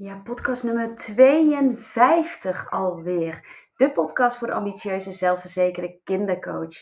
[0.00, 3.44] Ja, podcast nummer 52 alweer.
[3.76, 6.74] De podcast voor de ambitieuze, zelfverzekerde kindercoach.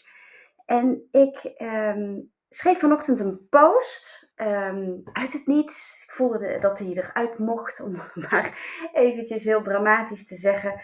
[0.66, 6.02] En ik ehm, schreef vanochtend een post ehm, uit het niets.
[6.04, 7.92] Ik voelde dat hij eruit mocht, om
[8.30, 8.58] maar
[8.92, 10.80] eventjes heel dramatisch te zeggen.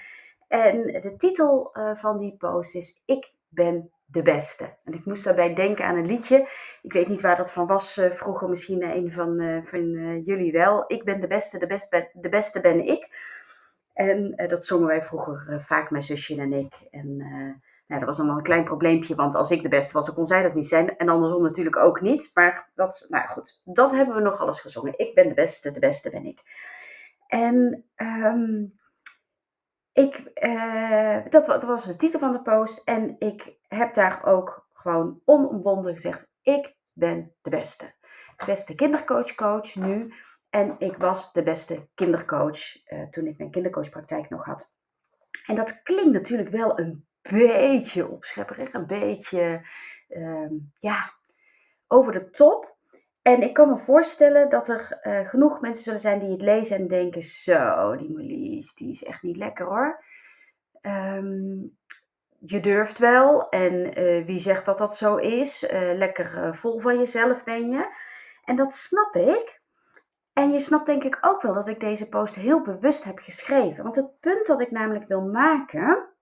[0.48, 4.76] En de titel uh, van die post is Ik ben de beste.
[4.84, 6.48] En ik moest daarbij denken aan een liedje.
[6.82, 9.90] Ik weet niet waar dat van was uh, vroeger, misschien een van, uh, van
[10.24, 10.84] jullie wel.
[10.86, 13.30] Ik ben de beste, de, best de beste ben ik.
[13.92, 16.74] En dat zongen wij vroeger vaak, mijn zusje en ik.
[16.90, 17.16] En
[17.92, 20.24] nou, dat was allemaal een klein probleempje, want als ik de beste was, dan kon
[20.26, 20.96] zij dat niet zijn.
[20.96, 22.30] En andersom natuurlijk ook niet.
[22.34, 24.98] Maar dat, nou goed, dat hebben we nog alles gezongen.
[24.98, 26.40] Ik ben de beste, de beste ben ik.
[27.26, 28.80] En um,
[29.92, 32.82] ik, uh, dat, dat, was de titel van de post.
[32.84, 37.92] En ik heb daar ook gewoon onomwonden gezegd: Ik ben de beste.
[38.36, 40.14] De beste kindercoach coach nu.
[40.50, 44.72] En ik was de beste kindercoach uh, toen ik mijn kindercoachpraktijk nog had.
[45.46, 49.66] En dat klinkt natuurlijk wel een beetje opschepperig, een beetje
[50.08, 51.12] uh, ja,
[51.86, 52.71] over de top.
[53.22, 56.76] En ik kan me voorstellen dat er uh, genoeg mensen zullen zijn die het lezen
[56.76, 60.04] en denken: Zo, die Marlies, die is echt niet lekker hoor.
[60.82, 61.76] Um,
[62.38, 65.62] je durft wel en uh, wie zegt dat dat zo is?
[65.62, 67.86] Uh, lekker vol van jezelf ben je.
[68.44, 69.60] En dat snap ik.
[70.32, 73.82] En je snapt denk ik ook wel dat ik deze post heel bewust heb geschreven.
[73.82, 76.12] Want het punt dat ik namelijk wil maken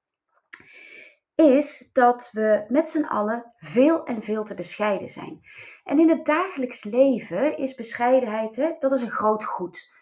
[1.41, 5.41] is dat we met z'n allen veel en veel te bescheiden zijn.
[5.85, 9.93] En in het dagelijks leven is bescheidenheid, hè, dat is een groot goed.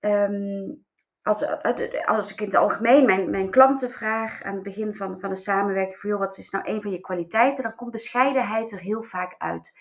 [0.00, 0.84] Um,
[1.22, 1.62] als,
[2.06, 5.36] als ik in het algemeen mijn, mijn klanten vraag aan het begin van, van de
[5.36, 7.62] samenwerking: voor joh, wat is nou een van je kwaliteiten?
[7.62, 9.78] Dan komt bescheidenheid er heel vaak uit.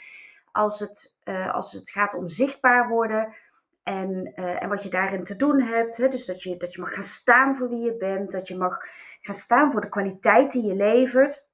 [0.51, 3.35] Als het, uh, als het gaat om zichtbaar worden
[3.83, 5.97] en, uh, en wat je daarin te doen hebt.
[5.97, 8.57] Hè, dus dat je, dat je mag gaan staan voor wie je bent, dat je
[8.57, 8.77] mag
[9.25, 11.47] gaan staan voor de kwaliteit die je levert.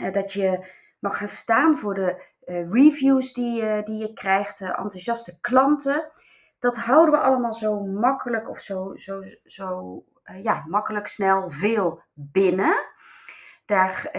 [0.00, 0.66] Uh, dat je
[0.98, 6.10] mag gaan staan voor de uh, reviews die, die je krijgt, enthousiaste klanten.
[6.58, 10.04] Dat houden we allemaal zo makkelijk of zo, zo, zo
[10.42, 12.74] ja, makkelijk snel veel binnen.
[13.64, 14.10] Daar,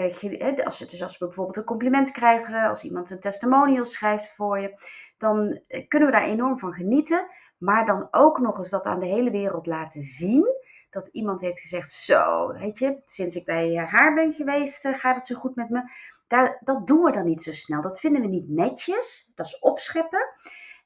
[0.64, 4.82] als, dus als we bijvoorbeeld een compliment krijgen, als iemand een testimonial schrijft voor je,
[5.18, 7.28] dan kunnen we daar enorm van genieten.
[7.58, 10.65] Maar dan ook nog eens dat aan de hele wereld laten zien
[10.96, 15.16] dat iemand heeft gezegd: Zo, weet je, sinds ik bij haar ben geweest, eh, gaat
[15.16, 15.82] het zo goed met me.
[16.28, 17.82] Daar, dat doen we dan niet zo snel.
[17.82, 19.32] Dat vinden we niet netjes.
[19.36, 20.30] Dat is opscheppen.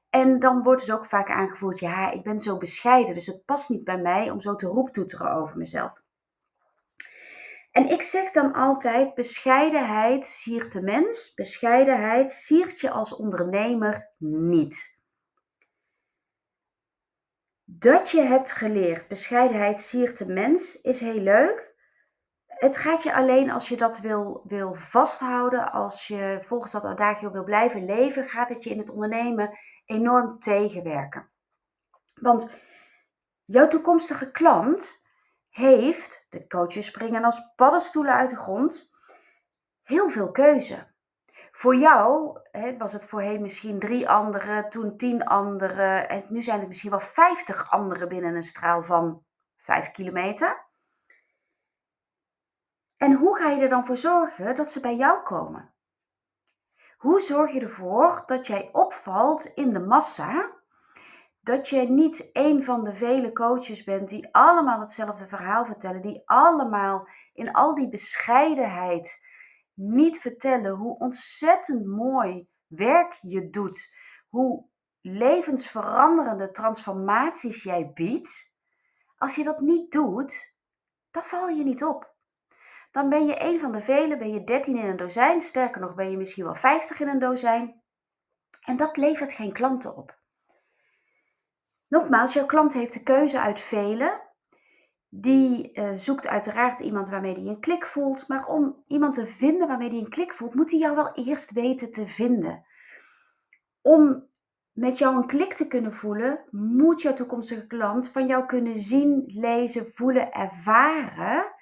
[0.10, 3.70] En dan wordt dus ook vaak aangevoerd: ja, ik ben zo bescheiden, dus het past
[3.70, 6.02] niet bij mij om zo te roeptoeteren over mezelf.
[7.72, 14.99] En ik zeg dan altijd: bescheidenheid siert de mens, bescheidenheid siert je als ondernemer niet
[17.72, 21.76] dat je hebt geleerd, bescheidenheid siert de mens, is heel leuk.
[22.46, 27.32] Het gaat je alleen als je dat wil, wil vasthouden, als je volgens dat adagio
[27.32, 31.30] wil blijven leven, gaat het je in het ondernemen enorm tegenwerken.
[32.14, 32.52] Want
[33.46, 35.04] jouw toekomstige klant
[35.50, 38.92] heeft, de coaches springen als paddenstoelen uit de grond,
[39.84, 40.88] heel veel keuze.
[41.60, 46.10] Voor jou hè, was het voorheen misschien drie anderen, toen tien anderen.
[46.10, 49.24] En nu zijn het misschien wel vijftig anderen binnen een straal van
[49.58, 50.66] vijf kilometer.
[52.98, 55.74] En hoe ga je er dan voor zorgen dat ze bij jou komen?
[56.98, 60.52] Hoe zorg je ervoor dat jij opvalt in de massa?
[61.42, 66.22] Dat je niet een van de vele coaches bent die allemaal hetzelfde verhaal vertellen, die
[66.26, 69.28] allemaal in al die bescheidenheid
[69.80, 73.96] niet vertellen hoe ontzettend mooi werk je doet,
[74.30, 74.66] hoe
[75.02, 78.54] levensveranderende transformaties jij biedt,
[79.18, 80.56] als je dat niet doet,
[81.12, 82.16] dan val je niet op.
[82.92, 85.96] Dan ben je een van de velen, ben je 13 in een dozijn, sterker nog
[85.96, 87.82] ben je misschien wel 50 in een dozijn.
[88.66, 90.18] En dat levert geen klanten op.
[91.88, 94.29] Nogmaals, jouw klant heeft de keuze uit velen
[95.10, 98.28] die uh, zoekt uiteraard iemand waarmee hij een klik voelt.
[98.28, 101.52] Maar om iemand te vinden waarmee hij een klik voelt, moet hij jou wel eerst
[101.52, 102.66] weten te vinden.
[103.82, 104.28] Om
[104.72, 109.24] met jou een klik te kunnen voelen, moet jouw toekomstige klant van jou kunnen zien,
[109.26, 111.54] lezen, voelen, ervaren.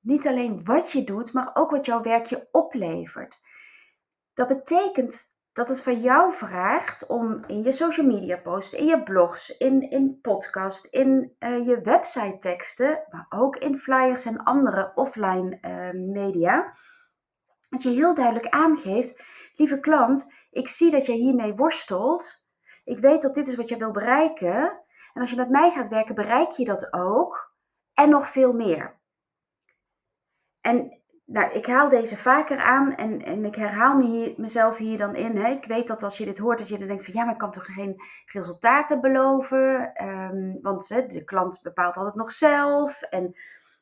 [0.00, 3.40] Niet alleen wat je doet, maar ook wat jouw werkje oplevert.
[4.34, 9.02] Dat betekent dat het van jou vraagt om in je social media posts, in je
[9.02, 14.92] blogs, in, in podcast, in uh, je website teksten, maar ook in flyers en andere
[14.94, 16.74] offline uh, media,
[17.70, 19.22] dat je heel duidelijk aangeeft,
[19.54, 22.44] lieve klant, ik zie dat jij hiermee worstelt.
[22.84, 24.80] Ik weet dat dit is wat je wil bereiken.
[25.12, 27.54] En als je met mij gaat werken, bereik je dat ook
[27.94, 29.00] en nog veel meer.
[30.60, 34.98] En nou, ik haal deze vaker aan en, en ik herhaal me hier, mezelf hier
[34.98, 35.36] dan in.
[35.36, 35.50] Hè.
[35.50, 37.38] Ik weet dat als je dit hoort, dat je dan denkt van ja, maar ik
[37.38, 39.92] kan toch geen resultaten beloven.
[40.04, 43.02] Um, want hè, de klant bepaalt altijd nog zelf.
[43.02, 43.34] En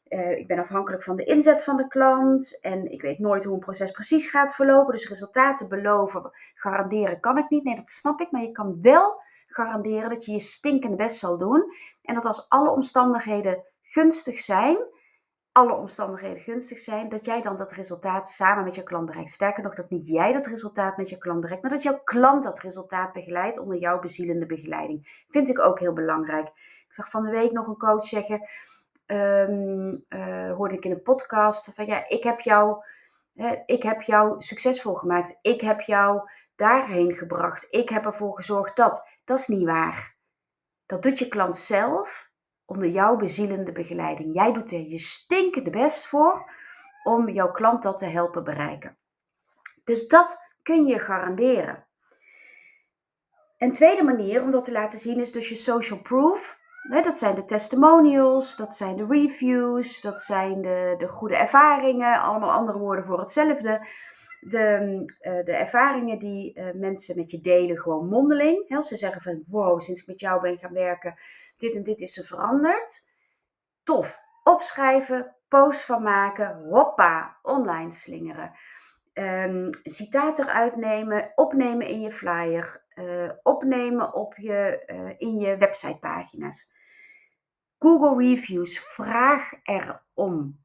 [0.09, 2.59] uh, ik ben afhankelijk van de inzet van de klant.
[2.61, 4.93] En ik weet nooit hoe een proces precies gaat verlopen.
[4.93, 7.65] Dus resultaten beloven, garanderen kan ik niet.
[7.65, 8.31] Nee, dat snap ik.
[8.31, 11.65] Maar je kan wel garanderen dat je je stinkende best zal doen.
[12.03, 14.79] En dat als alle omstandigheden gunstig zijn
[15.53, 19.31] alle omstandigheden gunstig zijn, dat jij dan dat resultaat samen met je klant bereikt.
[19.31, 22.43] Sterker nog, dat niet jij dat resultaat met je klant bereikt, maar dat jouw klant
[22.43, 25.25] dat resultaat begeleidt onder jouw bezielende begeleiding.
[25.29, 26.47] Vind ik ook heel belangrijk.
[26.47, 28.49] Ik zag van de week nog een coach zeggen,
[29.07, 32.85] um, uh, hoorde ik in een podcast, van ja, ik heb jou,
[33.67, 35.39] ik heb jou succesvol gemaakt.
[35.43, 37.67] Ik heb jou daarheen gebracht.
[37.71, 39.09] Ik heb ervoor gezorgd dat.
[39.25, 40.17] Dat is niet waar.
[40.87, 42.30] Dat doet je klant zelf
[42.71, 44.35] onder jouw bezielende begeleiding.
[44.35, 46.51] Jij doet er je stinkende best voor
[47.03, 48.97] om jouw klant dat te helpen bereiken.
[49.85, 51.87] Dus dat kun je garanderen.
[53.59, 56.59] Een tweede manier om dat te laten zien is dus je social proof.
[57.03, 62.53] Dat zijn de testimonials, dat zijn de reviews, dat zijn de, de goede ervaringen, allemaal
[62.53, 63.87] andere woorden voor hetzelfde.
[64.41, 64.79] De,
[65.23, 68.85] uh, de ervaringen die uh, mensen met je delen, gewoon mondeling.
[68.85, 71.19] Ze zeggen van wow, sinds ik met jou ben gaan werken,
[71.61, 73.09] dit en dit is er veranderd.
[73.83, 74.21] Tof.
[74.43, 78.53] Opschrijven, post van maken, hoppa, online slingeren.
[79.15, 85.57] Um, citaat eruit nemen, opnemen in je flyer, uh, opnemen op je, uh, in je
[85.57, 86.73] websitepagina's.
[87.79, 90.65] Google Reviews, vraag erom.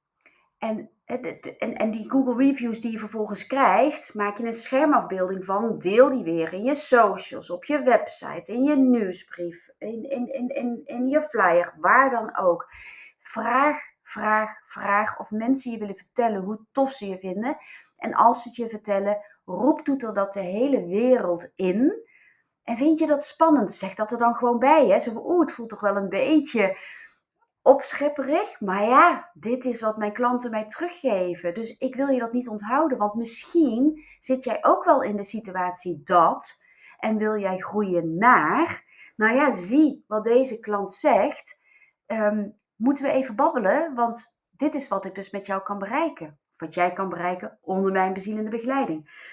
[0.58, 5.78] En, en, en die Google Reviews die je vervolgens krijgt, maak je een schermafbeelding van.
[5.80, 10.48] Deel die weer in je socials, op je website, in je nieuwsbrief, in, in, in,
[10.48, 12.68] in, in je flyer, waar dan ook.
[13.20, 17.58] Vraag, vraag, vraag of mensen je willen vertellen hoe tof ze je vinden.
[17.98, 22.04] En als ze het je vertellen, roep toeter dat de hele wereld in.
[22.64, 23.74] En vind je dat spannend?
[23.74, 24.88] Zeg dat er dan gewoon bij.
[24.88, 25.00] Hè?
[25.00, 26.78] Zo oeh, het voelt toch wel een beetje
[27.66, 28.60] opschepperig.
[28.60, 31.54] Maar ja, dit is wat mijn klanten mij teruggeven.
[31.54, 32.98] Dus ik wil je dat niet onthouden.
[32.98, 36.64] Want misschien zit jij ook wel in de situatie dat.
[36.98, 38.84] En wil jij groeien naar.
[39.16, 41.60] Nou ja, zie wat deze klant zegt.
[42.08, 43.94] Um, moeten we even babbelen?
[43.96, 46.40] Want dit is wat ik dus met jou kan bereiken.
[46.58, 49.24] Wat jij kan bereiken onder mijn bezielende begeleiding.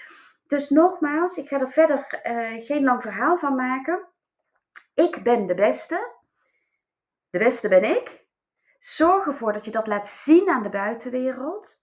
[0.47, 4.07] Dus nogmaals, ik ga er verder uh, geen lang verhaal van maken.
[4.95, 6.11] Ik ben de beste.
[7.29, 8.22] De beste ben ik.
[8.83, 11.81] Zorg ervoor dat je dat laat zien aan de buitenwereld.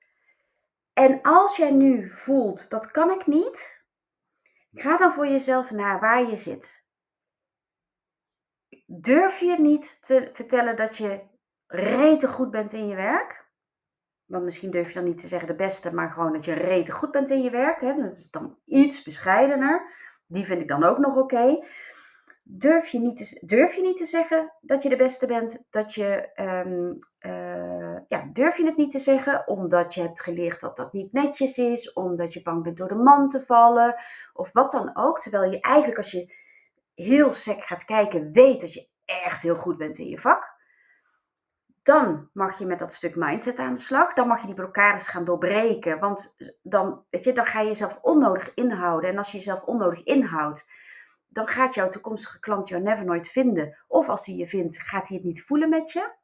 [0.93, 3.85] En als jij nu voelt, dat kan ik niet,
[4.73, 6.89] ga dan voor jezelf naar waar je zit.
[8.87, 11.21] Durf je niet te vertellen dat je
[11.67, 13.49] rete goed bent in je werk?
[14.25, 16.93] Want misschien durf je dan niet te zeggen de beste, maar gewoon dat je rete
[16.93, 17.81] goed bent in je werk.
[17.81, 17.95] Hè?
[17.95, 19.93] Dat is dan iets bescheidener.
[20.27, 21.65] Die vind ik dan ook nog oké
[22.53, 25.67] durf je, niet te, durf je niet te zeggen dat je de beste bent.
[25.71, 30.61] Dat je, um, uh, ja, durf je het niet te zeggen omdat je hebt geleerd
[30.61, 31.93] dat dat niet netjes is.
[31.93, 33.95] Omdat je bang bent door de man te vallen.
[34.33, 35.21] Of wat dan ook.
[35.21, 36.35] Terwijl je eigenlijk als je
[36.95, 40.59] heel sec gaat kijken weet dat je echt heel goed bent in je vak.
[41.83, 44.13] Dan mag je met dat stuk mindset aan de slag.
[44.13, 45.99] Dan mag je die blokkades gaan doorbreken.
[45.99, 49.11] Want dan, weet je, dan ga je jezelf onnodig inhouden.
[49.11, 50.69] En als je jezelf onnodig inhoudt
[51.33, 53.77] dan gaat jouw toekomstige klant jou never nooit vinden.
[53.89, 56.19] Of als hij je vindt, gaat hij het niet voelen met je.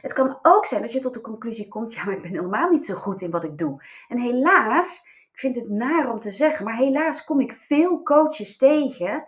[0.00, 2.70] Het kan ook zijn dat je tot de conclusie komt: ja, maar ik ben helemaal
[2.70, 3.82] niet zo goed in wat ik doe.
[4.08, 5.00] En helaas,
[5.32, 9.26] ik vind het naar om te zeggen, maar helaas kom ik veel coaches tegen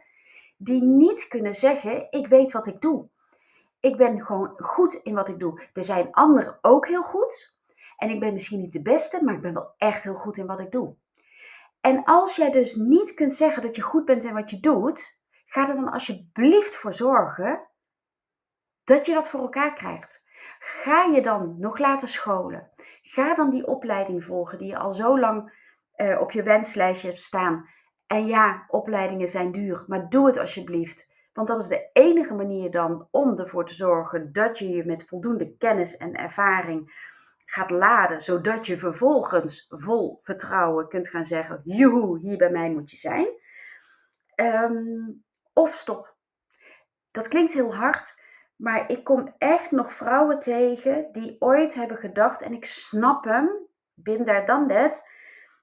[0.56, 3.08] die niet kunnen zeggen: ik weet wat ik doe.
[3.80, 5.62] Ik ben gewoon goed in wat ik doe.
[5.72, 7.58] Er zijn anderen ook heel goed.
[7.96, 10.46] En ik ben misschien niet de beste, maar ik ben wel echt heel goed in
[10.46, 10.94] wat ik doe.
[11.80, 15.20] En als jij dus niet kunt zeggen dat je goed bent in wat je doet,
[15.46, 17.68] ga er dan alsjeblieft voor zorgen
[18.84, 20.24] dat je dat voor elkaar krijgt.
[20.58, 22.70] Ga je dan nog laten scholen.
[23.02, 25.52] Ga dan die opleiding volgen die je al zo lang
[25.96, 27.68] uh, op je wenslijstje hebt staan.
[28.06, 31.08] En ja, opleidingen zijn duur, maar doe het alsjeblieft.
[31.32, 35.06] Want dat is de enige manier dan om ervoor te zorgen dat je je met
[35.06, 37.08] voldoende kennis en ervaring
[37.50, 42.90] gaat laden, zodat je vervolgens vol vertrouwen kunt gaan zeggen: Joehoe, hier bij mij moet
[42.90, 43.28] je zijn.
[44.34, 45.12] Ehm,
[45.52, 46.16] of stop.
[47.10, 48.22] Dat klinkt heel hard,
[48.56, 53.50] maar ik kom echt nog vrouwen tegen die ooit hebben gedacht, en ik snap hem,
[53.94, 55.10] bin daar dan net,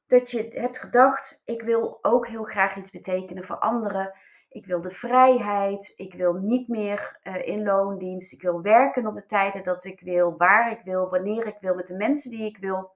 [0.08, 4.14] dat je hebt gedacht: ik wil ook heel graag iets betekenen voor anderen.
[4.50, 5.94] Ik wil de vrijheid.
[5.96, 8.34] Ik wil niet meer uh, in loondienst.
[8.34, 11.76] Ik wil werken op de tijden dat ik wil, waar ik wil, wanneer ik wil,
[11.76, 12.96] met de mensen die ik wil.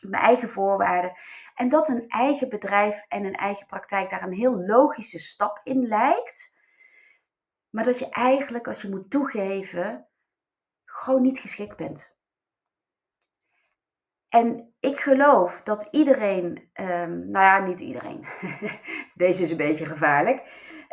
[0.00, 1.12] Mijn eigen voorwaarden.
[1.54, 5.86] En dat een eigen bedrijf en een eigen praktijk daar een heel logische stap in
[5.86, 6.56] lijkt.
[7.70, 10.06] Maar dat je eigenlijk, als je moet toegeven,
[10.84, 12.16] gewoon niet geschikt bent.
[14.28, 18.26] En ik geloof dat iedereen, um, nou ja, niet iedereen,
[19.14, 20.42] deze is een beetje gevaarlijk,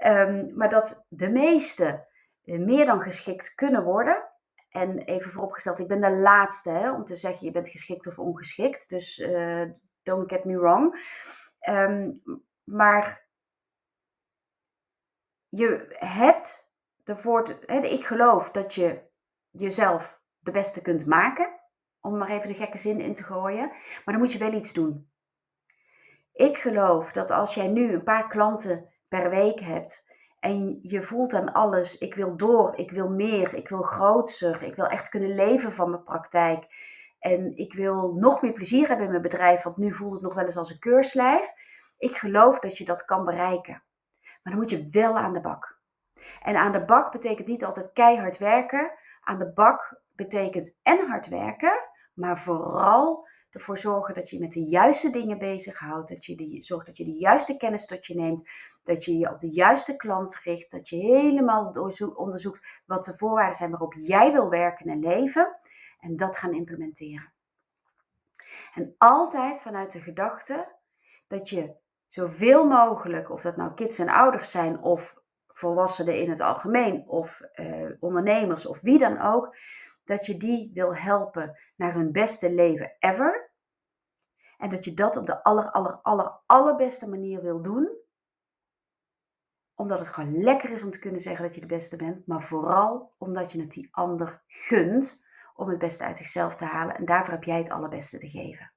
[0.03, 2.07] um, maar dat de meesten
[2.43, 4.29] meer dan geschikt kunnen worden.
[4.69, 8.19] En even vooropgesteld, ik ben de laatste hè, om te zeggen je bent geschikt of
[8.19, 9.69] ongeschikt, dus uh,
[10.03, 10.99] don't get me wrong.
[11.69, 12.21] Um,
[12.63, 13.27] maar
[15.49, 16.71] je hebt
[17.03, 19.01] ervoor, hè, ik geloof dat je
[19.49, 21.59] jezelf de beste kunt maken
[22.05, 23.67] om maar even de gekke zin in te gooien.
[23.67, 25.09] Maar dan moet je wel iets doen.
[26.33, 30.05] Ik geloof dat als jij nu een paar klanten per week hebt
[30.45, 34.75] en je voelt aan alles, ik wil door, ik wil meer, ik wil groter, ik
[34.75, 36.67] wil echt kunnen leven van mijn praktijk.
[37.19, 40.33] En ik wil nog meer plezier hebben in mijn bedrijf, want nu voelt het nog
[40.33, 41.53] wel eens als een keurslijf.
[41.97, 43.83] Ik geloof dat je dat kan bereiken.
[44.21, 45.79] Maar dan moet je wel aan de bak.
[46.41, 48.91] En aan de bak betekent niet altijd keihard werken.
[49.21, 51.79] Aan de bak betekent en hard werken,
[52.13, 56.09] maar vooral ervoor zorgen dat je met de juiste dingen bezighoudt.
[56.09, 58.49] Dat je die, zorgt dat je de juiste kennis tot je neemt.
[58.83, 60.71] Dat je je op de juiste klant richt.
[60.71, 61.71] Dat je helemaal
[62.15, 65.59] onderzoekt wat de voorwaarden zijn waarop jij wil werken en leven.
[65.99, 67.33] En dat gaan implementeren.
[68.73, 70.75] En altijd vanuit de gedachte
[71.27, 71.75] dat je
[72.07, 75.15] zoveel mogelijk, of dat nou kids en ouders zijn, of
[75.47, 79.55] volwassenen in het algemeen, of eh, ondernemers, of wie dan ook,
[80.03, 83.44] dat je die wil helpen naar hun beste leven ever.
[84.57, 87.89] En dat je dat op de aller, aller, aller, allerbeste manier wil doen.
[89.73, 92.27] Omdat het gewoon lekker is om te kunnen zeggen dat je de beste bent.
[92.27, 95.23] Maar vooral omdat je het die ander gunt
[95.55, 96.95] om het beste uit zichzelf te halen.
[96.95, 98.71] En daarvoor heb jij het allerbeste te geven.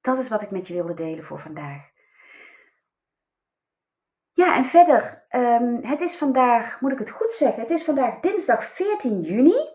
[0.00, 1.90] Dat is wat ik met je wilde delen voor vandaag.
[4.32, 8.20] Ja, en verder, um, het is vandaag, moet ik het goed zeggen, het is vandaag
[8.20, 9.71] dinsdag 14 juni.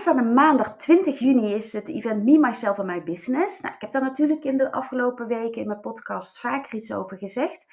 [0.00, 3.60] Aanstaande maandag 20 juni is het event Me, Myself and My Business.
[3.60, 7.18] Nou, ik heb daar natuurlijk in de afgelopen weken in mijn podcast vaker iets over
[7.18, 7.66] gezegd.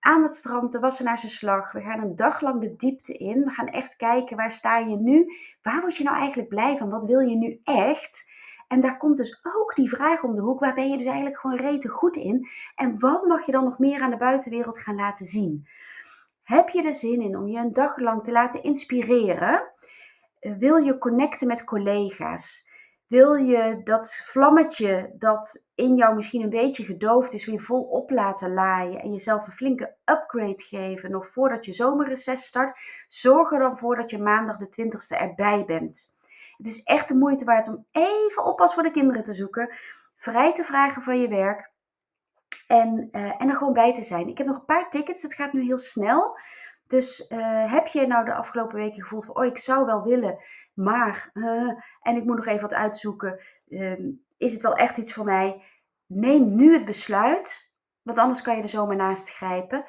[0.00, 1.72] Aan het strand, de Wassenaarse Slag.
[1.72, 3.44] We gaan een dag lang de diepte in.
[3.44, 5.26] We gaan echt kijken, waar sta je nu?
[5.62, 6.90] Waar word je nou eigenlijk blij van?
[6.90, 8.30] Wat wil je nu echt?
[8.68, 11.38] En daar komt dus ook die vraag om de hoek, waar ben je dus eigenlijk
[11.38, 12.48] gewoon rete goed in?
[12.74, 15.66] En wat mag je dan nog meer aan de buitenwereld gaan laten zien?
[16.42, 19.72] Heb je er zin in om je een dag lang te laten inspireren?
[20.44, 22.68] Eh, wil je connecten met collega's?
[23.06, 28.54] Wil je dat vlammetje dat in jou misschien een beetje gedoofd is, weer volop laten
[28.54, 32.78] laaien en jezelf een flinke upgrade geven nog voordat je zomerreces start?
[33.06, 36.16] Zorg er dan voor dat je maandag de 20ste erbij bent.
[36.56, 39.74] Het is echt de moeite waard om even oppas voor de kinderen te zoeken,
[40.16, 41.72] vrij te vragen van je werk
[42.66, 44.28] en, uh, en er gewoon bij te zijn.
[44.28, 46.38] Ik heb nog een paar tickets, het gaat nu heel snel.
[46.94, 50.38] Dus uh, heb je nou de afgelopen weken gevoeld van, oh ik zou wel willen,
[50.74, 53.98] maar, uh, en ik moet nog even wat uitzoeken, uh,
[54.36, 55.62] is het wel echt iets voor mij?
[56.06, 59.84] Neem nu het besluit, want anders kan je er zomaar naast grijpen.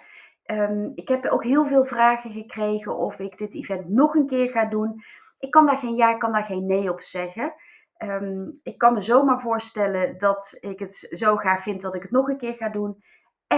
[0.46, 4.50] Um, ik heb ook heel veel vragen gekregen of ik dit event nog een keer
[4.50, 5.04] ga doen.
[5.40, 7.54] Ik kan daar geen ja, ik kan daar geen nee op zeggen.
[7.98, 12.12] Um, ik kan me zomaar voorstellen dat ik het zo gaaf vind dat ik het
[12.12, 13.04] nog een keer ga doen.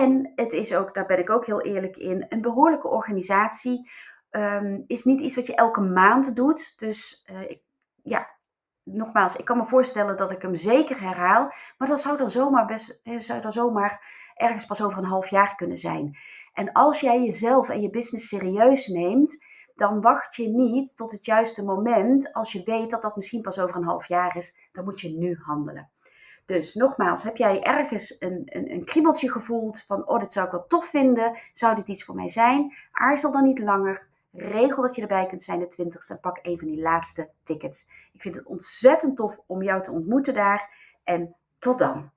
[0.02, 3.90] En het is ook, daar ben ik ook heel eerlijk in, een behoorlijke organisatie.
[4.32, 6.80] Um, is niet iets wat je elke maand doet.
[6.80, 7.62] Dus uh, ik,
[8.04, 8.28] ja,
[8.84, 11.54] nogmaals, ik kan me voorstellen dat ik hem zeker herhaal.
[11.78, 15.28] Maar dat zou dan zomaar, best, eh, zou dan zomaar ergens pas over een half
[15.28, 16.18] jaar kunnen zijn.
[16.54, 21.26] En als jij jezelf en je business serieus neemt, dan wacht je niet tot het
[21.26, 22.34] juiste moment.
[22.34, 25.10] Als je weet dat dat misschien pas over een half jaar is, dan moet je
[25.10, 25.90] nu handelen.
[26.48, 30.52] Dus nogmaals, heb jij ergens een, een, een kriebeltje gevoeld van, oh, dit zou ik
[30.52, 32.74] wel tof vinden, zou dit iets voor mij zijn?
[32.92, 34.08] Aarzel dan niet langer.
[34.32, 37.90] Regel dat je erbij kunt zijn de 20ste en pak een van die laatste tickets.
[38.14, 40.70] Ik vind het ontzettend tof om jou te ontmoeten daar
[41.04, 42.12] en tot dan.